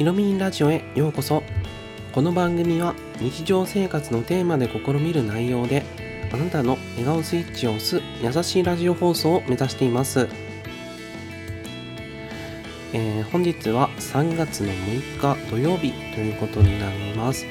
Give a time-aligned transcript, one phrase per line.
[0.00, 1.42] ひろみんラジオへようこそ。
[2.14, 5.84] この番組は日常生活のテーマで試みる内容で
[6.32, 10.26] あなたの笑顔スイッチを押す優しいラジオ放送を目指しています、
[12.94, 17.44] えー本日は3月の6日土曜日ということになります、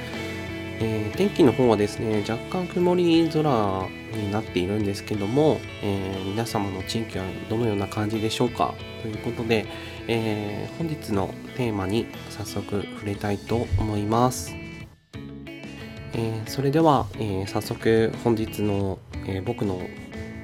[0.80, 9.68] えー天気の方はですね若干曇り空になっているんですけども、えー皆様の地域はどのような感じでしょうかということで、
[10.08, 14.56] えー本日のテーマに早速触れたいと思います、
[16.14, 19.82] えーそれでは、えー早速本日の、えー僕の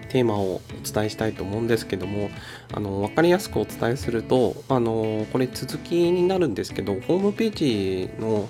[0.09, 2.29] テーマをお伝えしたいと思うんですけども
[2.73, 8.49] あの分かりやすくお伝えするとあのこれ続きになるんですけどホームページの、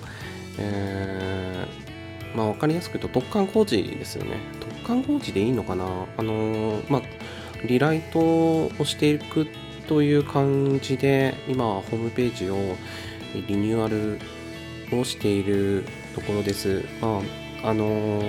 [0.58, 4.38] えーまあ、分かりやすく言うと突貫工事ですよね。
[4.82, 5.84] 突貫工事でいいのかな？
[6.16, 7.02] あのまあ
[7.64, 12.76] リライトをしていくってという感じで今ホームページを
[13.34, 14.18] リニューアル
[14.98, 15.84] をしている
[16.14, 16.84] ところです。
[17.00, 17.20] ま
[17.62, 18.22] ああの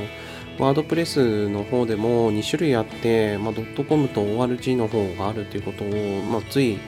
[0.59, 5.87] ワードプレスの方でも2種類あって、まあ、ドットコムと ORG の方があるということを、
[6.23, 6.79] まあ、つい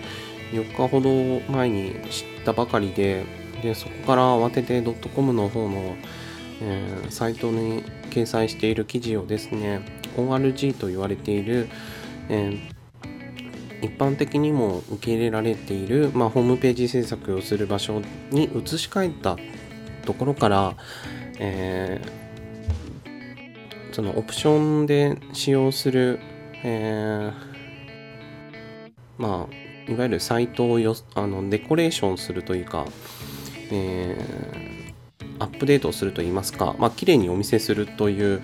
[0.51, 3.25] 4日ほど前に知ったばかりで
[3.61, 5.95] でそこから慌ててドットコムの方の、
[6.61, 9.81] えーサイトに掲載している記事をですね
[10.17, 11.69] ORG と言われている、
[12.29, 12.78] えー
[13.81, 19.37] 一般的にも受け入れられている、まあ、ホームページ制作をする場所に移し替えた
[20.05, 20.75] ところから、
[21.39, 22.19] えー
[23.91, 26.19] そのオプションで使用する、
[26.63, 27.49] えー
[29.17, 32.85] まあいわゆるサイトをよあのデコレーションするというか、
[33.71, 34.89] えー
[35.39, 38.41] アップデートをするといいますか、まあ綺麗にお見せするという、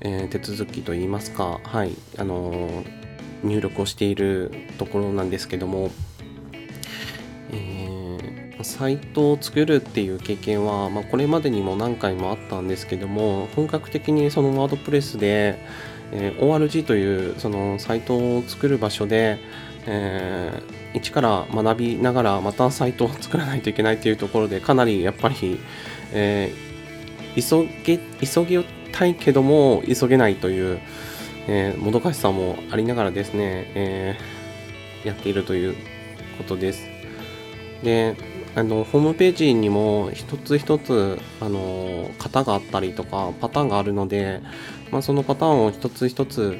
[0.00, 3.07] えー手続きといいますか、はい、あのー
[3.42, 5.90] 入力をしているところなんですけども、
[7.52, 7.88] えー
[8.64, 15.60] サイトを作るっていう経験は、まあ、これまでにも何回もあったんですけども本格的にそのワードプレスで、
[16.10, 19.38] えー ORG というそのサイトを作る場所で、
[19.86, 25.60] えー一から学びながらまたサイトを作らないといけないというところでかなりやっぱり、
[26.12, 26.68] えー
[27.36, 30.80] 急げ急ぎたいけども急げないという、
[31.48, 35.76] えーもどかしさもありながらですね、えーやっているという
[36.38, 36.86] ことです。
[37.82, 38.16] で
[38.56, 44.40] あのホームページにも一つ一つあの型があったりとかパターンがあるので、
[44.90, 46.58] まあ、そのパターンを一つ一つ、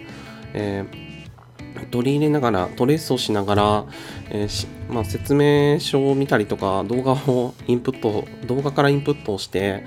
[0.54, 1.08] えー
[1.92, 3.86] 取り入れながらトレースをしながら、
[4.30, 9.84] えーしまあ、説明書を見たりとか動画をインプット動画からインプットをして、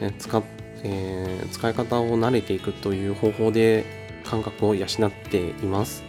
[0.00, 0.42] えー使っ
[0.82, 6.02] えー使い方を慣れていくという方法で感覚を養っています。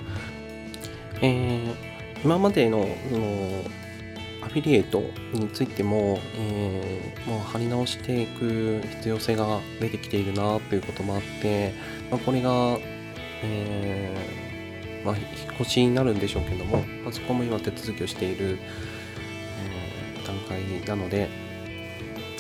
[1.22, 2.86] えー今までのの
[4.42, 5.04] アフィリエイト
[5.34, 11.74] についても、えーもう貼り直していく必要性が出てきているなということもあって、
[12.12, 12.78] まあ、これが、
[13.44, 15.28] えーまあ、引っ
[15.62, 21.30] 越しになるんでしょうけども、まあ、そこも今手続きをしている、えー段階なので、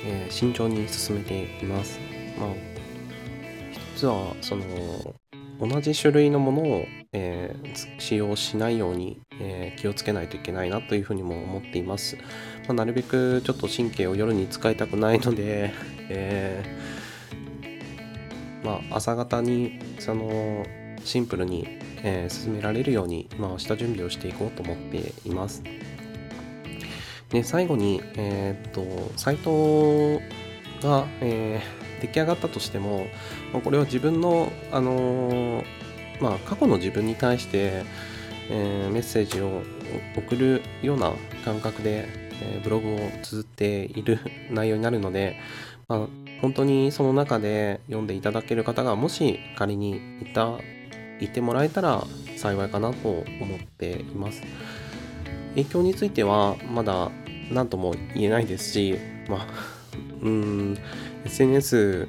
[0.03, 1.99] え慎重に進めています。
[2.39, 2.49] まあ、
[3.71, 4.63] 一つはその
[5.59, 12.17] 同じ種類のものを、えー使用しないように、えー気をつけないといけないなというふうにも思っています。
[12.67, 15.71] まあ、なるべくちょっと神経を夜に使いたくないので、
[16.09, 20.65] えーまあ、朝方にその
[21.03, 21.67] シンプルに、
[22.03, 25.63] え進められるように、まあ、下準備をしていこうと思っています。
[27.29, 30.19] で最後に、えっとサイト
[30.81, 33.07] が、えー出来上がったとしても、
[33.53, 35.65] まあこれは自分の、あのー
[36.21, 37.83] まあ、過去の自分に対して、
[38.49, 39.63] えーメッセージを
[40.15, 42.07] 送るような感覚で、
[42.41, 44.19] えーブログを綴っている
[44.51, 45.37] 内容になるので、
[45.87, 46.07] まあ、
[46.41, 50.57] 本当にその中で読んでいただける方がもし仮にいた
[51.19, 52.03] いてもらえたら
[52.35, 53.23] 幸いかなと思
[53.55, 54.41] っています。
[55.55, 57.09] 影響についてはまだ
[57.49, 58.97] 何とも言えないですし
[59.29, 59.47] まあ
[60.21, 60.77] うん
[61.25, 62.07] SNS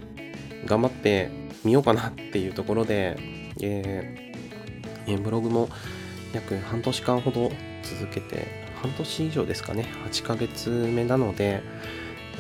[0.67, 1.31] 頑張って
[1.65, 3.17] みようかなっていうところで、
[3.63, 5.69] えーブログも
[6.33, 7.53] 約半年間ほど
[7.85, 11.63] 続けて半年以上ですかね8ヶ月目なので、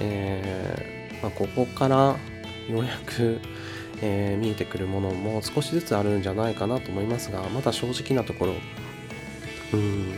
[0.00, 2.16] えーまあ、ここから
[2.68, 3.40] ようやく、
[4.02, 8.54] えー見えてくるものも少しずつあるんじゃないかなと思いますがまだ正直なところ
[9.72, 10.12] うん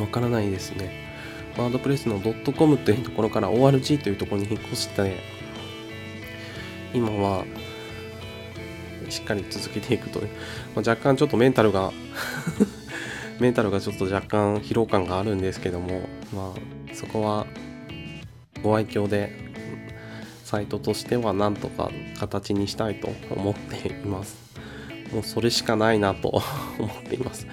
[0.00, 1.07] わからないですね。
[1.58, 5.16] ワードプレスのドットコムというところから ORG というところに引っ越して
[6.94, 7.44] 今は
[9.10, 10.26] しっかり続けていくと、ま
[10.76, 11.92] あ若干ちょっとメンタルが
[13.40, 16.02] メンタルがちょっと若干疲労感があるんですけども
[16.32, 17.46] まあそこは
[18.62, 19.32] ご愛嬌で
[20.44, 24.36] サイトとしてはなんとか形にしたいと思っています
[25.12, 26.42] もうそれしかないなと
[26.78, 27.46] 思っています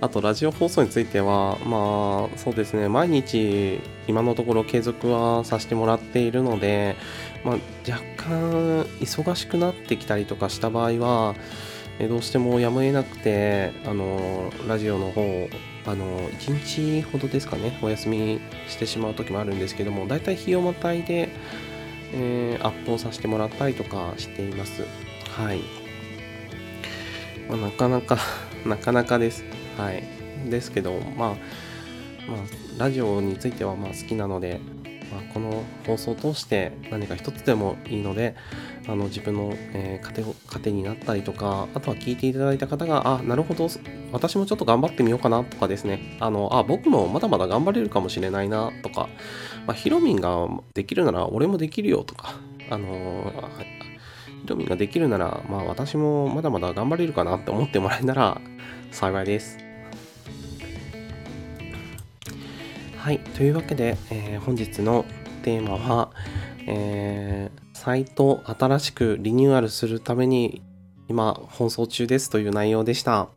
[0.00, 2.88] あとラジオ放送についてはまあそうですね。
[2.88, 6.96] 毎日今のところ継続はさせてもらっているので、
[7.44, 7.54] まあ、
[7.90, 11.34] 若干忙しくなってきたりとかした場合は
[12.00, 15.48] どうしてもやむを得なくてあのラジオの方
[15.86, 21.28] あの1日ほどですかねお休みしてしまう時もあるんですけどもだいたい日をまたいで、
[22.12, 24.82] えー、アップをさせてもらったりとかしています。
[25.36, 25.60] はい、
[27.48, 28.18] まあ、なかなか
[28.64, 29.44] なかなかです。
[29.76, 30.02] はい
[30.50, 31.36] ですけどまあまあ
[32.78, 34.60] ラジオについてはまあ好きなので
[35.14, 38.34] まあ、この放送を通して何か一つでもいいので
[38.88, 43.68] あの自分の、えー、糧糧になったりとかあとは聞いていただいた方があなるほど
[44.12, 49.08] 私もちょっと頑張ってみようかなとかですねあのあ僕もまだまだ頑張れるかもしれないなとか、
[49.66, 52.34] まあ、ヒロミンができるなら俺もできるよとか
[52.70, 53.32] あの
[54.42, 58.40] ヒロミンができるなら、まあ、私もまだまだ頑張れるかなって思ってもらえたら
[58.90, 59.63] 幸いです。
[63.04, 65.04] はい、というわけで、えー、本日の
[65.42, 66.10] テーマは、
[66.66, 70.62] えー、サイトを新しくリニューアルするために
[71.10, 73.28] 今放送中ですという内容でした。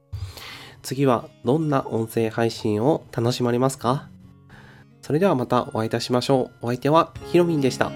[0.84, 4.08] 次はどんな音声配信を楽しまれますか？
[5.02, 6.68] それではまたお会いいたしましょう。
[6.68, 7.92] お相手はひろみんでした。